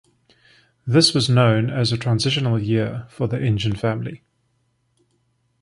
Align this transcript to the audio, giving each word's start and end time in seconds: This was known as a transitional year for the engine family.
This 0.83 1.13
was 1.13 1.29
known 1.29 1.69
as 1.69 1.91
a 1.91 1.95
transitional 1.95 2.57
year 2.57 3.05
for 3.07 3.27
the 3.27 3.39
engine 3.39 3.75
family. 3.75 4.23